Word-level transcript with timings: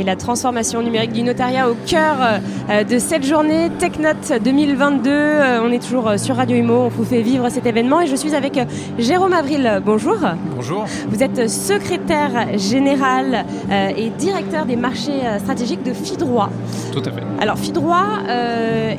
et 0.00 0.02
la 0.02 0.16
transformation 0.16 0.82
numérique 0.82 1.12
du 1.12 1.22
notariat 1.22 1.68
au 1.68 1.74
cœur 1.86 2.16
euh, 2.70 2.84
de 2.84 2.98
cette 2.98 3.24
journée 3.24 3.70
TechNote 3.78 4.32
2022. 4.42 5.10
Euh, 5.10 5.60
on 5.62 5.70
est 5.70 5.82
toujours 5.82 6.08
euh, 6.08 6.16
sur 6.16 6.36
Radio 6.36 6.56
Imo, 6.56 6.74
on 6.74 6.88
vous 6.88 7.04
fait 7.04 7.20
vivre 7.20 7.50
cet 7.50 7.66
événement 7.66 8.00
et 8.00 8.06
je 8.06 8.16
suis 8.16 8.34
avec 8.34 8.58
Jérôme 8.98 9.34
Avril. 9.34 9.82
Bonjour. 9.84 10.16
Bonjour. 10.56 10.86
Vous 11.08 11.22
êtes 11.22 11.50
secrétaire 11.50 12.58
général 12.58 13.44
et 13.70 14.08
directeur 14.10 14.64
des 14.64 14.76
marchés 14.76 15.20
stratégiques 15.38 15.82
de 15.82 15.92
FIDROIT. 15.92 16.50
Tout 16.92 17.02
à 17.04 17.10
fait. 17.10 17.22
Alors 17.40 17.58
FIDROIT 17.58 18.06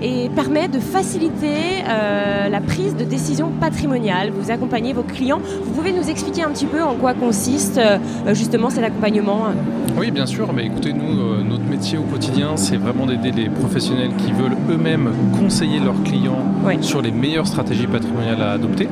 et 0.01 0.29
permet 0.29 0.67
de 0.67 0.79
faciliter 0.79 1.83
la 1.85 2.61
prise 2.61 2.95
de 2.95 3.03
décision 3.03 3.51
patrimoniale. 3.59 4.31
Vous 4.31 4.51
accompagnez 4.51 4.93
vos 4.93 5.03
clients. 5.03 5.39
Vous 5.63 5.71
pouvez 5.71 5.91
nous 5.91 6.09
expliquer 6.09 6.43
un 6.43 6.49
petit 6.49 6.65
peu 6.65 6.81
en 6.81 6.95
quoi 6.95 7.13
consiste 7.13 7.79
justement 8.33 8.69
cet 8.69 8.83
accompagnement? 8.83 9.51
Oui, 9.97 10.11
bien 10.11 10.25
sûr. 10.25 10.51
Mais 10.53 10.65
écoutez, 10.65 10.93
nous, 10.93 11.19
euh, 11.19 11.43
notre 11.43 11.65
métier 11.65 11.97
au 11.97 12.03
quotidien, 12.03 12.55
c'est 12.55 12.77
vraiment 12.77 13.05
d'aider 13.05 13.31
les 13.31 13.49
professionnels 13.49 14.11
qui 14.17 14.31
veulent 14.31 14.55
eux-mêmes 14.69 15.11
conseiller 15.39 15.79
leurs 15.79 16.01
clients 16.03 16.43
sur 16.81 17.01
les 17.01 17.11
meilleures 17.11 17.47
stratégies 17.47 17.87
patrimoniales 17.87 18.41
à 18.41 18.51
adopter. 18.51 18.87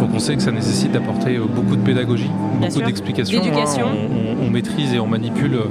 Donc 0.00 0.10
on 0.14 0.18
sait 0.18 0.36
que 0.36 0.42
ça 0.42 0.52
nécessite 0.52 0.92
d'apporter 0.92 1.36
euh, 1.36 1.44
beaucoup 1.44 1.76
de 1.76 1.82
pédagogie, 1.82 2.30
beaucoup 2.60 2.82
d'explications. 2.82 3.40
Hein. 3.40 3.86
On, 4.40 4.50
maîtrise 4.50 4.94
et 4.94 5.00
on 5.00 5.06
manipule 5.06 5.54
euh, 5.54 5.64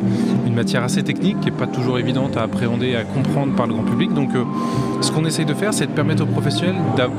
une 0.45 0.53
matière 0.53 0.83
assez 0.83 1.03
technique 1.03 1.39
qui 1.39 1.45
n'est 1.45 1.57
pas 1.57 1.67
toujours 1.67 1.99
évidente 1.99 2.35
à 2.37 2.43
appréhender, 2.43 2.95
à 2.95 3.03
comprendre 3.03 3.53
par 3.55 3.67
le 3.67 3.73
grand 3.73 3.83
public. 3.83 4.13
Donc 4.13 4.31
ce 5.01 5.11
qu'on 5.11 5.25
essaye 5.25 5.45
de 5.45 5.53
faire, 5.53 5.73
c'est 5.73 5.87
de 5.87 5.91
permettre 5.91 6.23
aux 6.23 6.27
professionnels 6.27 6.75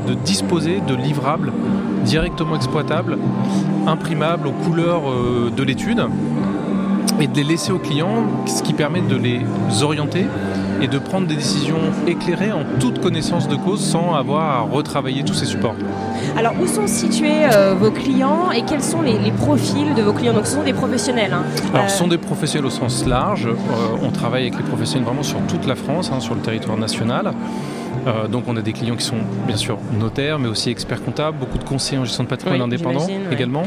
de 0.06 0.14
disposer 0.14 0.81
de 0.86 0.94
livrables 0.94 1.53
directement 2.05 2.56
exploitables, 2.56 3.19
imprimables 3.86 4.47
aux 4.48 4.53
couleurs 4.53 5.03
de 5.56 5.62
l'étude 5.62 6.03
et 7.20 7.27
de 7.27 7.36
les 7.36 7.44
laisser 7.44 7.72
aux 7.72 7.78
clients, 7.78 8.24
ce 8.47 8.62
qui 8.62 8.72
permet 8.72 9.00
de 9.00 9.16
les 9.16 9.41
orienter 9.83 10.27
et 10.80 10.86
de 10.86 10.98
prendre 10.98 11.27
des 11.27 11.34
décisions 11.34 11.80
éclairées 12.06 12.52
en 12.52 12.62
toute 12.78 13.00
connaissance 13.00 13.48
de 13.48 13.56
cause 13.56 13.80
sans 13.80 14.14
avoir 14.14 14.42
à 14.42 14.61
retravailler 14.61 15.24
tous 15.24 15.34
ces 15.34 15.46
supports. 15.46 15.74
Alors 16.36 16.52
où 16.61 16.66
sont 16.66 16.86
situés 16.86 17.46
euh, 17.52 17.74
vos 17.74 17.91
clients 17.91 18.50
et 18.52 18.62
quels 18.62 18.83
sont 18.83 19.02
les, 19.02 19.19
profils 19.33 19.94
de 19.94 20.02
vos 20.02 20.12
clients? 20.12 20.34
Donc 20.34 20.46
ce 20.46 20.55
sont 20.55 20.62
des 20.62 20.72
professionnels. 20.72 21.33
Hein. 21.33 21.42
Alors 21.74 21.91
ce 21.91 21.98
sont 21.98 22.08
des 22.08 22.19
professionnels 22.19 22.66
au 22.66 22.70
sens 22.70 23.06
large. 23.06 23.46
Euh, 23.46 23.96
on 24.02 24.11
travaille 24.11 24.42
avec 24.42 24.56
les 24.56 24.64
professionnels 24.64 25.05
vraiment 25.05 25.24
sur 25.24 25.41
toute 25.48 25.66
la 25.66 25.74
France, 25.74 26.11
hein, 26.12 26.20
sur 26.20 26.34
le 26.34 26.41
territoire 26.41 26.77
national. 26.77 27.33
Euh, 28.06 28.28
donc 28.28 28.44
on 28.46 28.56
a 28.56 28.60
des 28.60 28.72
clients 28.72 28.96
qui 28.96 29.04
sont 29.04 29.18
bien 29.46 29.56
sûr 29.56 29.78
notaires, 29.92 30.38
mais 30.38 30.48
aussi 30.48 30.70
experts 30.70 31.02
comptables, 31.02 31.38
beaucoup 31.38 31.58
de 31.58 31.64
conseillers 31.64 31.98
en 31.98 32.05
gestion 32.05 32.24
de 32.24 32.28
patrimoine 32.28 32.62
indépendants 32.62 33.06
également, 33.30 33.64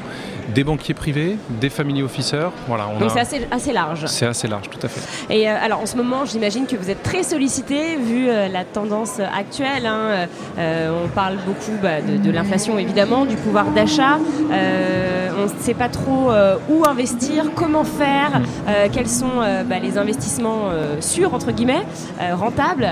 des 0.53 0.63
banquiers 0.63 0.93
privés, 0.93 1.38
des 1.49 1.69
family 1.69 2.03
officers. 2.03 2.51
Voilà, 2.67 2.85
donc 2.99 3.09
c'est 3.11 3.47
assez, 3.51 3.73
large. 3.73 4.05
C'est 4.07 4.25
assez 4.25 4.47
large, 4.47 4.69
tout 4.69 4.79
à 4.83 4.88
fait. 4.88 5.33
Et 5.33 5.49
euh, 5.49 5.55
alors 5.61 5.81
en 5.81 5.85
ce 5.85 5.97
moment, 5.97 6.25
j'imagine 6.25 6.65
que 6.65 6.75
vous 6.75 6.89
êtes 6.89 7.03
très 7.03 7.23
sollicité 7.23 7.95
vu 7.97 8.29
euh, 8.29 8.47
la 8.47 8.63
tendance 8.63 9.19
actuelle. 9.19 9.85
Hein. 9.85 10.27
on 10.57 11.07
parle 11.09 11.38
beaucoup 11.45 11.77
bah, 11.81 12.01
de, 12.01 12.31
l'inflation 12.31 12.77
évidemment, 12.77 13.25
du 13.25 13.35
pouvoir 13.35 13.66
d'achat. 13.71 14.17
on 14.49 15.43
ne 15.43 15.59
sait 15.59 15.73
pas 15.73 15.89
trop 15.89 16.31
où 16.69 16.83
investir, 16.88 17.45
comment 17.55 17.83
faire, 17.83 18.39
mm. 18.39 18.89
quels 18.91 19.07
sont 19.07 19.41
bah, 19.67 19.79
les 19.81 19.97
investissements 19.97 20.69
sûrs 20.99 21.33
entre 21.33 21.51
guillemets, 21.51 21.85
rentables. 22.33 22.88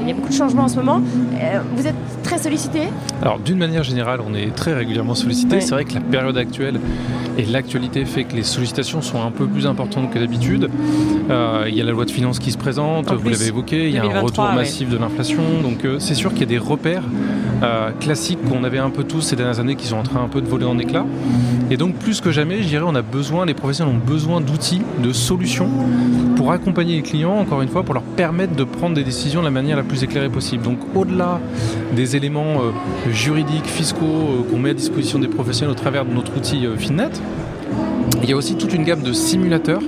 il 0.00 0.08
y 0.08 0.10
a 0.10 0.14
beaucoup 0.14 0.28
de 0.28 0.34
changements 0.34 0.67
en 0.68 0.70
ce 0.70 0.76
moment. 0.76 1.00
Euh, 1.40 1.60
vous 1.74 1.86
êtes 1.86 1.94
très 2.22 2.36
sollicité 2.36 2.80
Alors 3.22 3.38
d'une 3.38 3.56
manière 3.56 3.84
générale, 3.84 4.20
on 4.26 4.34
est 4.34 4.54
très 4.54 4.74
régulièrement 4.74 5.14
sollicité. 5.14 5.62
C'est 5.62 5.70
vrai 5.70 5.86
que 5.86 5.94
la 5.94 6.00
période 6.00 6.36
actuelle 6.36 6.78
et 7.38 7.46
l'actualité 7.46 8.04
fait 8.04 8.24
que 8.24 8.36
les 8.36 8.42
sollicitations 8.42 9.00
sont 9.00 9.22
un 9.22 9.30
peu 9.30 9.46
plus 9.46 9.66
importantes 9.66 10.12
que 10.12 10.18
d'habitude. 10.18 10.68
Euh, 11.30 11.64
il 11.68 11.74
y 11.74 11.80
a 11.80 11.84
la 11.84 11.92
loi 11.92 12.04
de 12.04 12.10
finances 12.10 12.38
qui 12.38 12.52
se 12.52 12.58
présente, 12.58 13.10
vous 13.10 13.28
l'avez 13.30 13.46
évoqué, 13.46 13.88
il 13.88 13.94
y 13.94 13.98
a 13.98 14.04
un 14.04 14.20
retour 14.20 14.44
massif 14.52 14.90
de 14.90 14.98
l'inflation. 14.98 15.42
Donc 15.62 15.86
euh, 15.86 15.98
c'est 16.00 16.14
sûr 16.14 16.32
qu'il 16.32 16.40
y 16.40 16.44
a 16.44 16.46
des 16.46 16.58
repères 16.58 17.04
classiques 18.00 18.38
qu'on 18.48 18.64
avait 18.64 18.78
un 18.78 18.90
peu 18.90 19.04
tous 19.04 19.20
ces 19.20 19.36
dernières 19.36 19.60
années 19.60 19.76
qui 19.76 19.86
sont 19.86 19.96
en 19.96 20.02
train 20.02 20.22
un 20.22 20.28
peu 20.28 20.40
de 20.40 20.48
voler 20.48 20.64
en 20.64 20.78
éclats. 20.78 21.06
Et 21.70 21.76
donc 21.76 21.96
plus 21.96 22.20
que 22.20 22.30
jamais, 22.30 22.62
je 22.62 22.68
dirais, 22.68 22.84
on 22.86 22.94
a 22.94 23.02
besoin, 23.02 23.44
les 23.44 23.54
professionnels 23.54 23.94
ont 23.94 23.98
besoin 24.06 24.40
d'outils, 24.40 24.82
de 25.02 25.12
solutions 25.12 25.68
pour 26.36 26.52
accompagner 26.52 26.96
les 26.96 27.02
clients, 27.02 27.36
encore 27.36 27.62
une 27.62 27.68
fois, 27.68 27.82
pour 27.82 27.94
leur 27.94 28.02
permettre 28.02 28.54
de 28.54 28.64
prendre 28.64 28.94
des 28.94 29.04
décisions 29.04 29.40
de 29.40 29.44
la 29.44 29.50
manière 29.50 29.76
la 29.76 29.82
plus 29.82 30.02
éclairée 30.02 30.30
possible. 30.30 30.62
Donc 30.62 30.78
au-delà 30.94 31.40
des 31.94 32.16
éléments 32.16 32.62
euh, 32.62 33.10
juridiques, 33.10 33.66
fiscaux 33.66 34.04
euh, 34.04 34.50
qu'on 34.50 34.58
met 34.58 34.70
à 34.70 34.74
disposition 34.74 35.18
des 35.18 35.28
professionnels 35.28 35.72
au 35.72 35.78
travers 35.78 36.04
de 36.04 36.14
notre 36.14 36.36
outil 36.36 36.64
euh, 36.64 36.76
Finnet, 36.76 37.10
il 38.22 38.30
y 38.30 38.32
a 38.32 38.36
aussi 38.36 38.56
toute 38.56 38.74
une 38.74 38.84
gamme 38.84 39.02
de 39.02 39.12
simulateurs 39.12 39.82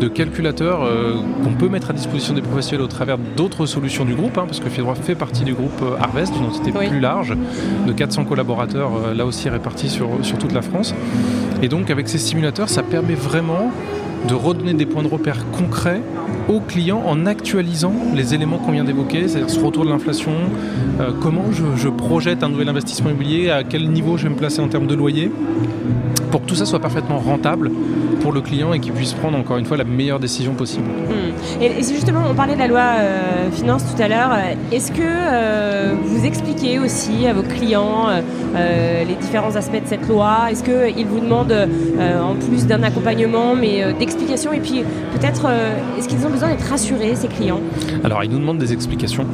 de 0.00 0.08
calculateurs 0.08 0.88
qu'on 1.44 1.52
peut 1.52 1.68
mettre 1.68 1.90
à 1.90 1.92
disposition 1.92 2.34
des 2.34 2.42
professionnels 2.42 2.84
au 2.84 2.88
travers 2.88 3.16
d'autres 3.16 3.64
solutions 3.64 4.04
du 4.04 4.14
groupe, 4.14 4.36
hein, 4.36 4.44
parce 4.44 4.58
que 4.58 4.68
Fidroit 4.68 4.96
fait 4.96 5.14
partie 5.14 5.44
du 5.44 5.54
groupe 5.54 5.82
Harvest, 6.00 6.34
d'une 6.34 6.46
entité 6.46 6.72
plus 6.72 6.98
large, 6.98 7.32
de 7.86 7.92
400 7.92 8.24
collaborateurs, 8.24 9.14
là 9.14 9.24
aussi 9.24 9.48
répartis 9.48 9.88
sur, 9.88 10.08
sur 10.22 10.36
toute 10.36 10.52
la 10.52 10.62
France. 10.62 10.94
Et 11.62 11.68
donc 11.68 11.90
avec 11.90 12.08
ces 12.08 12.18
simulateurs, 12.18 12.68
ça 12.68 12.82
permet 12.82 13.14
vraiment 13.14 13.70
de 14.28 14.34
redonner 14.34 14.74
des 14.74 14.86
points 14.86 15.02
de 15.02 15.08
repère 15.08 15.44
concrets 15.52 16.00
aux 16.48 16.60
clients 16.60 17.02
en 17.06 17.26
actualisant 17.26 17.94
les 18.14 18.34
éléments 18.34 18.58
qu'on 18.58 18.72
vient 18.72 18.84
d'évoquer, 18.84 19.28
c'est-à-dire 19.28 19.50
ce 19.50 19.60
retour 19.60 19.84
de 19.84 19.90
l'inflation, 19.90 20.32
euh, 21.00 21.10
comment 21.20 21.44
je, 21.52 21.88
projette 21.88 22.42
un 22.42 22.48
nouvel 22.48 22.68
investissement 22.68 23.10
immobilier, 23.10 23.50
à 23.50 23.64
quel 23.64 23.88
niveau 23.90 24.16
je 24.16 24.24
vais 24.24 24.30
me 24.30 24.36
placer 24.36 24.60
en 24.60 24.68
termes 24.68 24.86
de 24.86 24.94
loyer, 24.94 25.30
pour 26.34 26.42
que 26.42 26.48
tout 26.48 26.56
ça 26.56 26.66
soit 26.66 26.80
parfaitement 26.80 27.20
rentable 27.20 27.70
pour 28.24 28.32
le 28.32 28.40
client 28.40 28.72
et 28.72 28.80
qu'il 28.80 28.94
puisse 28.94 29.12
prendre 29.12 29.36
encore 29.36 29.58
une 29.58 29.66
fois 29.66 29.76
la 29.76 29.84
meilleure 29.84 30.18
décision 30.18 30.54
possible. 30.54 30.86
Hmm. 30.86 31.62
Et, 31.62 31.82
justement, 31.82 32.22
on 32.30 32.34
parlait 32.34 32.54
de 32.54 32.58
la 32.58 32.68
loi 32.68 32.80
euh, 32.80 33.50
finance 33.50 33.84
tout 33.84 34.02
à 34.02 34.08
l'heure. 34.08 34.30
Est-ce 34.72 34.92
que 34.92 35.02
euh, 35.02 35.92
vous 36.02 36.24
expliquez 36.24 36.78
aussi 36.78 37.26
à 37.26 37.34
vos 37.34 37.42
clients 37.42 38.06
les 38.54 39.14
différents 39.20 39.54
aspects 39.56 39.82
de 39.82 39.86
cette 39.86 40.08
loi? 40.08 40.50
Est-ce 40.50 40.64
qu'ils 40.64 41.06
vous 41.06 41.20
demandent, 41.20 41.68
en 42.00 42.34
plus 42.34 42.66
d'un 42.66 42.82
accompagnement, 42.82 43.54
mais 43.54 43.92
d'explications? 43.98 44.54
Et 44.54 44.60
puis 44.60 44.84
peut-être, 45.12 45.46
est-ce 45.98 46.08
qu'ils 46.08 46.24
ont 46.26 46.30
besoin 46.30 46.48
d'être 46.48 46.66
rassurés, 46.66 47.14
ces 47.16 47.28
clients? 47.28 47.60
Alors, 48.04 48.24
ils 48.24 48.30
nous 48.30 48.38
demandent 48.38 48.58
des 48.58 48.72
explications. 48.72 49.26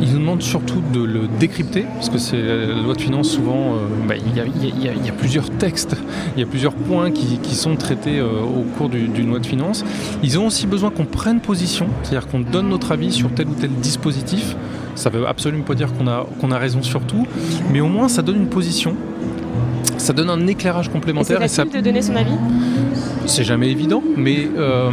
Ils 0.00 0.12
nous 0.12 0.18
demandent 0.18 0.42
surtout 0.42 0.82
de 0.92 1.04
le 1.04 1.28
décrypter, 1.38 1.84
parce 1.94 2.08
que 2.08 2.18
c'est 2.18 2.42
la 2.42 2.82
loi 2.82 2.94
de 2.94 3.00
finances, 3.00 3.30
souvent, 3.30 3.76
bah, 4.08 4.14
il 4.16 4.36
y, 4.36 5.08
a 5.08 5.12
plusieurs 5.12 5.50
textes, 5.50 5.96
il 6.36 6.40
y 6.40 6.42
a 6.42 6.46
plusieurs 6.46 6.74
points 6.74 7.10
qui, 7.10 7.54
sont 7.54 7.76
traités 7.76 8.18
euh, 8.18 8.23
au 8.24 8.62
cours 8.76 8.88
d'une 8.88 9.28
loi 9.28 9.38
de 9.38 9.46
finances. 9.46 9.84
Ils 10.22 10.38
ont 10.38 10.46
aussi 10.46 10.66
besoin 10.66 10.90
qu'on 10.90 11.04
prenne 11.04 11.40
position, 11.40 11.86
c'est-à-dire 12.02 12.28
qu'on 12.28 12.40
donne 12.40 12.68
notre 12.68 12.92
avis 12.92 13.12
sur 13.12 13.30
tel 13.30 13.48
ou 13.48 13.54
tel 13.54 13.70
dispositif. 13.70 14.56
Ça 14.94 15.10
ne 15.10 15.16
veut 15.16 15.26
absolument 15.26 15.64
pas 15.64 15.74
dire 15.74 15.92
qu'on 15.92 16.06
a, 16.06 16.26
qu'on 16.40 16.52
a 16.52 16.58
raison 16.58 16.82
sur 16.82 17.00
tout, 17.02 17.26
mais 17.72 17.80
au 17.80 17.88
moins 17.88 18.08
ça 18.08 18.22
donne 18.22 18.36
une 18.36 18.48
position 18.48 18.96
ça 20.04 20.12
donne 20.12 20.28
un 20.28 20.46
éclairage 20.46 20.90
complémentaire. 20.90 21.38
C'est 21.42 21.62
facile 21.62 21.72
de 21.72 21.80
donner 21.80 22.02
son 22.02 22.14
avis? 22.14 22.36
C'est 23.26 23.44
jamais 23.44 23.70
évident, 23.70 24.02
mais 24.16 24.46
euh, 24.56 24.90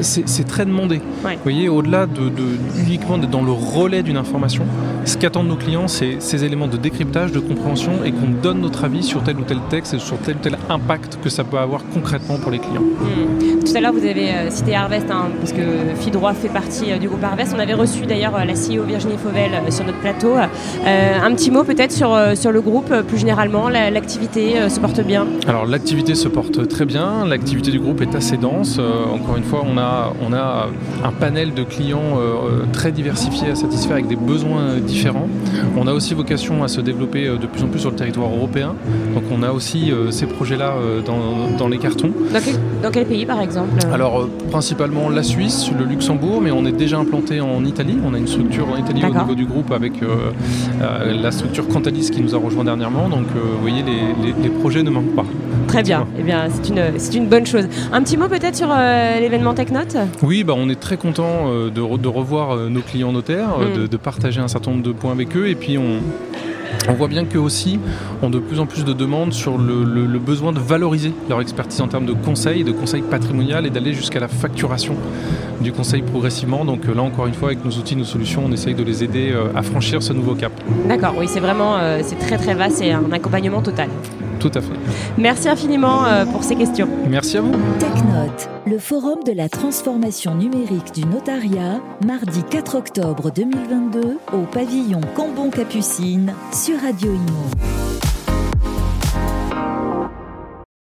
c'est 0.00 0.48
très 0.48 0.64
demandé. 0.64 1.00
Vous 1.22 1.30
voyez, 1.42 1.68
au-delà 1.68 2.06
de, 2.06 2.32
uniquement 2.78 3.18
d'être 3.18 3.30
dans 3.30 3.42
le 3.44 3.52
relais 3.52 4.02
d'une 4.02 4.16
information, 4.16 4.64
ce 5.04 5.16
qu'attendent 5.16 5.48
nos 5.48 5.56
clients, 5.56 5.88
c'est 5.88 6.20
ces 6.20 6.44
éléments 6.44 6.68
de 6.68 6.76
décryptage, 6.76 7.32
de 7.32 7.40
compréhension 7.40 8.04
et 8.04 8.12
qu'on 8.12 8.28
donne 8.28 8.60
notre 8.60 8.84
avis 8.84 9.02
sur 9.02 9.22
tel 9.22 9.36
ou 9.36 9.42
tel 9.42 9.58
texte 9.70 9.94
et 9.94 9.98
sur 9.98 10.18
tel 10.18 10.36
ou 10.36 10.38
tel 10.40 10.56
impact 10.68 11.18
que 11.22 11.28
ça 11.28 11.44
peut 11.44 11.58
avoir 11.58 11.82
concrètement 11.92 12.38
pour 12.38 12.50
les 12.50 12.58
clients. 12.58 12.82
Hmm. 12.82 13.64
Tout 13.64 13.76
à 13.76 13.80
l'heure, 13.80 13.92
vous 13.92 14.06
avez 14.06 14.30
euh, 14.30 14.50
cité 14.50 14.74
Harvest, 14.74 15.10
hein, 15.10 15.28
parce 15.38 15.52
que 15.52 15.62
FIDROIT 16.00 16.34
fait 16.34 16.48
partie 16.48 16.92
euh, 16.92 16.98
du 16.98 17.08
groupe 17.08 17.24
Harvest. 17.24 17.52
On 17.56 17.58
avait 17.58 17.74
reçu 17.74 18.06
d'ailleurs 18.06 18.32
la 18.32 18.54
CEO 18.54 18.84
Virginie 18.84 19.16
Fauvel 19.16 19.50
sur 19.72 19.84
notre 19.84 20.00
plateau. 20.00 20.34
un 20.36 21.34
petit 21.34 21.50
mot 21.50 21.64
peut-être 21.64 21.92
sur, 21.92 22.16
sur 22.34 22.52
le 22.52 22.60
groupe, 22.60 22.92
plus 23.06 23.18
généralement, 23.18 23.68
l'activité 23.68 24.68
se 24.68 24.80
porte 24.80 25.00
bien? 25.00 25.26
Alors 25.46 25.66
l'activité 25.66 26.14
se 26.14 26.28
porte 26.28 26.68
très 26.68 26.84
bien, 26.84 27.24
l'activité 27.26 27.70
du 27.70 27.80
groupe 27.80 28.00
est 28.00 28.14
assez 28.14 28.36
dense. 28.36 28.78
Euh, 28.78 29.04
encore 29.12 29.36
une 29.36 29.44
fois, 29.44 29.64
on 29.66 29.78
a, 29.78 30.12
on 30.26 30.32
a 30.32 30.68
un 31.04 31.12
panel 31.12 31.54
de 31.54 31.62
clients 31.62 32.18
euh, 32.18 32.64
très 32.72 32.92
diversifié 32.92 33.50
à 33.50 33.54
satisfaire 33.54 33.92
avec 33.92 34.06
des 34.06 34.16
besoins 34.16 34.76
différents. 34.76 34.93
On 35.76 35.86
a 35.86 35.92
aussi 35.92 36.14
vocation 36.14 36.62
à 36.62 36.68
se 36.68 36.80
développer 36.80 37.26
euh, 37.26 37.36
de 37.36 37.46
plus 37.46 37.62
en 37.62 37.68
plus 37.68 37.80
sur 37.80 37.90
le 37.90 37.96
territoire 37.96 38.30
européen. 38.30 38.74
Donc 39.14 39.24
on 39.30 39.42
a 39.42 39.52
aussi 39.52 39.92
ces 40.10 40.26
projets-là 40.26 40.74
dans, 41.58 41.68
les 41.68 41.78
cartons. 41.78 42.10
Dans 42.82 42.90
quel, 42.90 43.06
pays 43.06 43.26
par 43.26 43.40
exemple 43.40 43.70
Alors 43.92 44.28
principalement 44.50 45.08
la 45.08 45.22
Suisse, 45.22 45.70
le 45.76 45.84
Luxembourg, 45.84 46.40
mais 46.40 46.50
on 46.50 46.64
est 46.66 46.72
déjà 46.72 46.98
implanté 46.98 47.40
en 47.40 47.64
Italie. 47.64 47.98
On 48.04 48.14
a 48.14 48.18
une 48.18 48.26
structure 48.26 48.68
en 48.68 48.76
Italie 48.76 49.02
au 49.04 49.14
niveau 49.14 49.34
du 49.34 49.46
groupe 49.46 49.72
avec 49.72 49.92
la 50.80 51.30
structure 51.30 51.66
Cantalis 51.68 52.10
qui 52.10 52.20
nous 52.20 52.34
a 52.34 52.38
rejoint 52.38 52.64
dernièrement. 52.64 53.08
Donc 53.08 53.26
vous 53.34 53.60
voyez, 53.60 53.82
les, 53.82 54.32
les, 54.42 54.50
projets 54.50 54.82
ne 54.82 54.90
manquent 54.90 55.14
pas. 55.14 55.24
Très 55.68 55.82
bien. 55.82 56.06
Eh 56.18 56.22
bien, 56.22 56.46
c'est 56.48 56.68
une, 56.68 57.22
une 57.22 57.28
bonne 57.28 57.46
chose. 57.46 57.66
Un 57.92 58.02
petit 58.02 58.16
mot 58.16 58.28
peut-être 58.28 58.56
sur 58.56 58.68
l'événement 59.20 59.54
TechNote? 59.54 59.96
Oui, 60.22 60.44
bah, 60.44 60.54
on 60.56 60.68
est 60.68 60.80
très 60.80 60.96
content 60.96 61.50
de, 61.50 61.70
de, 61.70 62.08
revoir 62.08 62.56
nos 62.70 62.80
clients 62.80 63.12
notaires, 63.12 63.58
mm. 63.58 63.78
de, 63.80 63.86
de, 63.86 63.96
partager 63.96 64.40
un 64.40 64.48
certain 64.48 64.72
nombre 64.72 64.83
de 64.84 64.92
points 64.92 65.12
avec 65.12 65.36
eux 65.36 65.48
et 65.48 65.54
puis 65.54 65.78
on, 65.78 66.00
voit 66.96 67.08
bien 67.08 67.24
qu'eux 67.24 67.38
aussi 67.38 67.78
ont 68.22 68.30
de 68.30 68.38
plus 68.38 68.60
en 68.60 68.66
plus 68.66 68.84
de 68.84 68.92
demandes 68.92 69.32
sur 69.32 69.56
le, 69.56 70.18
besoin 70.18 70.52
de 70.52 70.60
valoriser 70.60 71.12
leur 71.28 71.40
expertise 71.40 71.80
en 71.80 71.88
termes 71.88 72.04
de 72.04 72.12
conseil, 72.12 72.62
de 72.62 72.72
conseil 72.72 73.02
patrimonial 73.02 73.66
et 73.66 73.70
d'aller 73.70 73.94
jusqu'à 73.94 74.20
la 74.20 74.28
facturation 74.28 74.94
du 75.60 75.72
conseil 75.72 76.02
progressivement. 76.02 76.64
Donc 76.64 76.84
là 76.86 77.02
encore 77.02 77.26
une 77.26 77.34
fois, 77.34 77.48
avec 77.48 77.64
nos 77.64 77.72
outils, 77.72 77.96
nos 77.96 78.04
solutions, 78.04 78.42
on 78.46 78.52
essaye 78.52 78.74
de 78.74 78.82
les 78.82 79.02
aider 79.02 79.32
euh, 79.32 79.46
à 79.56 79.62
franchir 79.62 80.02
ce 80.02 80.12
nouveau 80.12 80.34
cap. 80.34 80.52
D'accord, 80.86 81.14
oui, 81.18 81.26
c'est 81.28 81.40
vraiment 81.40 81.78
euh, 81.78 82.00
c'est 82.02 82.18
très 82.18 82.36
très 82.36 82.54
vaste 82.54 82.82
et 82.82 82.92
un 82.92 83.10
accompagnement 83.12 83.62
total. 83.62 83.88
Tout 84.44 84.58
à 84.58 84.60
fait. 84.60 84.74
Merci 85.16 85.48
infiniment 85.48 86.04
euh, 86.04 86.26
pour 86.26 86.44
ces 86.44 86.54
questions. 86.54 86.86
Merci 87.08 87.38
à 87.38 87.40
vous. 87.40 87.52
TechNote, 87.78 88.50
le 88.66 88.78
forum 88.78 89.24
de 89.24 89.32
la 89.32 89.48
transformation 89.48 90.34
numérique 90.34 90.92
du 90.92 91.06
notariat, 91.06 91.80
mardi 92.04 92.42
4 92.50 92.74
octobre 92.74 93.30
2022 93.34 94.18
au 94.34 94.42
pavillon 94.52 95.00
Cambon-Capucine 95.16 96.34
sur 96.52 96.78
Radio 96.78 97.14
Imo. 97.14 97.93